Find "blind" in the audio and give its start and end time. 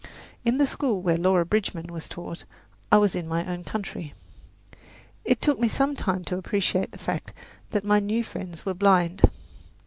8.73-9.21